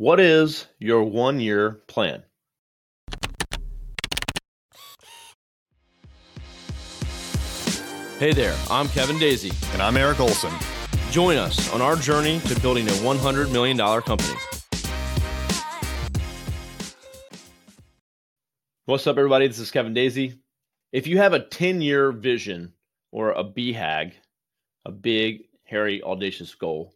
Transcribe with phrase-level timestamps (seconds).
[0.00, 2.22] What is your one year plan?
[8.20, 9.50] Hey there, I'm Kevin Daisy.
[9.72, 10.52] And I'm Eric Olson.
[11.10, 14.38] Join us on our journey to building a $100 million company.
[18.84, 19.48] What's up, everybody?
[19.48, 20.38] This is Kevin Daisy.
[20.92, 22.72] If you have a 10 year vision
[23.10, 24.12] or a BHAG,
[24.84, 26.94] a big, hairy, audacious goal,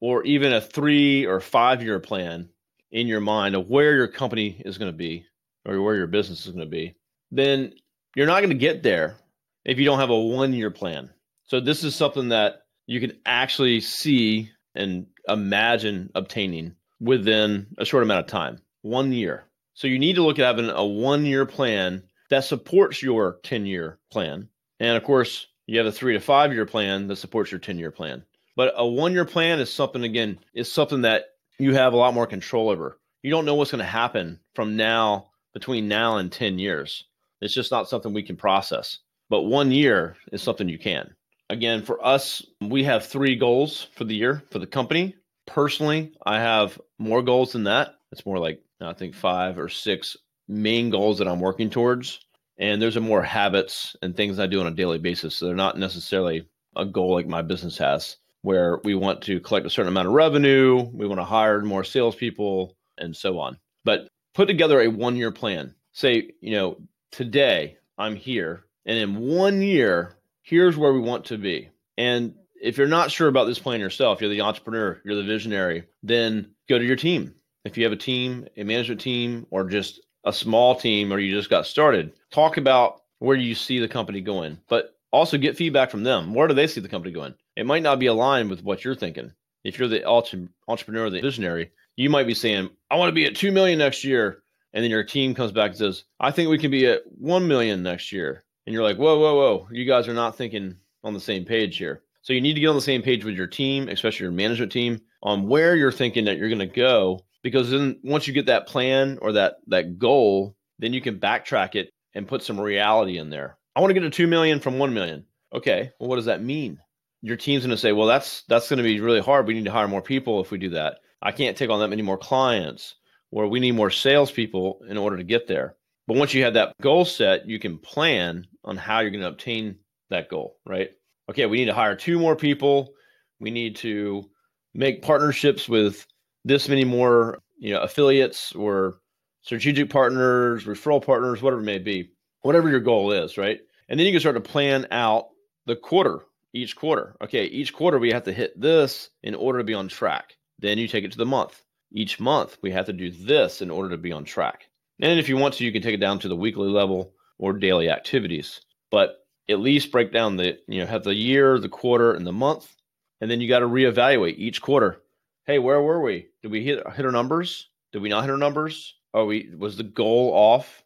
[0.00, 2.48] or even a three or five year plan
[2.90, 5.26] in your mind of where your company is going to be
[5.64, 6.94] or where your business is going to be,
[7.30, 7.72] then
[8.14, 9.16] you're not going to get there
[9.64, 11.10] if you don't have a one year plan.
[11.44, 18.02] So, this is something that you can actually see and imagine obtaining within a short
[18.02, 19.44] amount of time one year.
[19.74, 23.66] So, you need to look at having a one year plan that supports your 10
[23.66, 24.48] year plan.
[24.80, 27.78] And of course, you have a three to five year plan that supports your 10
[27.78, 28.24] year plan.
[28.58, 31.26] But a one year plan is something, again, is something that
[31.60, 32.98] you have a lot more control over.
[33.22, 37.04] You don't know what's going to happen from now, between now and 10 years.
[37.40, 38.98] It's just not something we can process.
[39.30, 41.14] But one year is something you can.
[41.48, 45.14] Again, for us, we have three goals for the year for the company.
[45.46, 47.94] Personally, I have more goals than that.
[48.10, 50.16] It's more like, I think, five or six
[50.48, 52.18] main goals that I'm working towards.
[52.58, 55.36] And there's a more habits and things I do on a daily basis.
[55.36, 59.66] So they're not necessarily a goal like my business has, where we want to collect
[59.66, 63.58] a certain amount of revenue, we want to hire more salespeople, and so on.
[63.84, 65.74] But put together a one year plan.
[65.92, 66.78] Say, you know,
[67.10, 71.70] today I'm here, and in one year, here's where we want to be.
[71.96, 75.84] And if you're not sure about this plan yourself, you're the entrepreneur, you're the visionary,
[76.02, 77.34] then go to your team.
[77.64, 81.34] If you have a team, a management team, or just a small team, or you
[81.34, 85.90] just got started, talk about where you see the company going, but also get feedback
[85.90, 86.34] from them.
[86.34, 87.34] Where do they see the company going?
[87.58, 89.32] It might not be aligned with what you're thinking.
[89.64, 93.34] If you're the entrepreneur, the visionary, you might be saying, I want to be at
[93.34, 94.44] 2 million next year.
[94.72, 97.48] And then your team comes back and says, I think we can be at 1
[97.48, 98.44] million next year.
[98.64, 99.68] And you're like, whoa, whoa, whoa.
[99.72, 102.04] You guys are not thinking on the same page here.
[102.22, 104.70] So you need to get on the same page with your team, especially your management
[104.70, 107.24] team, on where you're thinking that you're going to go.
[107.42, 111.74] Because then once you get that plan or that that goal, then you can backtrack
[111.74, 113.58] it and put some reality in there.
[113.74, 115.24] I want to get to 2 million from 1 million.
[115.52, 116.78] Okay, well, what does that mean?
[117.22, 119.46] Your team's going to say, well, that's that's going to be really hard.
[119.46, 120.98] We need to hire more people if we do that.
[121.20, 122.94] I can't take on that many more clients,
[123.30, 125.74] or we need more salespeople in order to get there.
[126.06, 129.28] But once you have that goal set, you can plan on how you're going to
[129.28, 129.76] obtain
[130.10, 130.90] that goal, right?
[131.28, 132.94] Okay, we need to hire two more people.
[133.40, 134.30] We need to
[134.74, 136.06] make partnerships with
[136.44, 139.00] this many more, you know, affiliates or
[139.42, 142.10] strategic partners, referral partners, whatever it may be,
[142.42, 143.60] whatever your goal is, right?
[143.88, 145.28] And then you can start to plan out
[145.66, 146.20] the quarter,
[146.52, 147.16] each quarter.
[147.22, 150.36] Okay, each quarter we have to hit this in order to be on track.
[150.58, 151.62] Then you take it to the month.
[151.92, 154.68] Each month we have to do this in order to be on track.
[155.00, 157.52] And if you want to, you can take it down to the weekly level or
[157.52, 158.60] daily activities.
[158.90, 162.32] But at least break down the, you know, have the year, the quarter, and the
[162.32, 162.74] month.
[163.20, 165.00] And then you got to reevaluate each quarter.
[165.46, 166.28] Hey, where were we?
[166.42, 167.68] Did we hit, hit our numbers?
[167.92, 168.94] Did we not hit our numbers?
[169.14, 170.82] Are we was the goal off?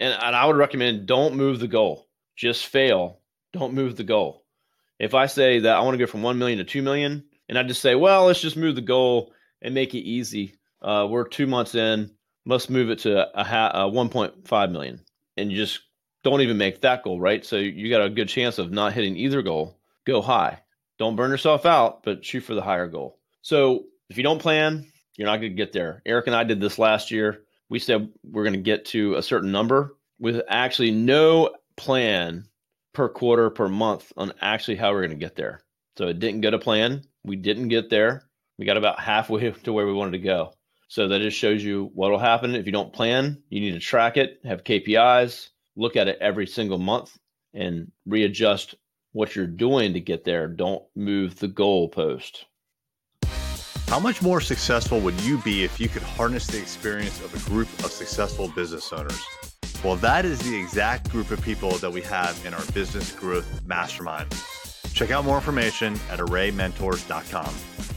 [0.00, 2.08] And, and I would recommend don't move the goal.
[2.36, 3.20] Just fail.
[3.52, 4.45] Don't move the goal.
[4.98, 7.58] If I say that I want to go from 1 million to 2 million, and
[7.58, 10.54] I just say, well, let's just move the goal and make it easy.
[10.82, 12.10] Uh, we're two months in.
[12.44, 15.00] Must move it to a, a 1.5 million.
[15.36, 15.80] And you just
[16.22, 17.44] don't even make that goal right?
[17.44, 19.78] So you got a good chance of not hitting either goal.
[20.06, 20.60] Go high.
[20.98, 23.18] Don't burn yourself out but shoot for the higher goal.
[23.42, 24.86] So if you don't plan
[25.16, 26.02] you're not going to get there.
[26.04, 27.42] Eric and i did this last year.
[27.68, 32.46] We said we're going to get to a certain number with actually no plan
[32.96, 35.60] per quarter per month on actually how we're going to get there
[35.98, 38.24] so it didn't go to plan we didn't get there
[38.58, 40.52] we got about halfway to where we wanted to go
[40.88, 43.42] so that just shows you what will happen if you don't plan.
[43.50, 47.18] You need to track it, have KPIs, look at it every single month,
[47.52, 48.76] and readjust
[49.12, 50.46] what you're doing to get there.
[50.46, 52.44] Don't move the goalpost.
[53.88, 57.50] How much more successful would you be if you could harness the experience of a
[57.50, 59.24] group of successful business owners?
[59.84, 63.64] Well, that is the exact group of people that we have in our Business Growth
[63.66, 64.34] Mastermind.
[64.92, 67.95] Check out more information at arraymentors.com.